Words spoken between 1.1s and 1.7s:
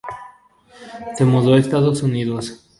Se mudó a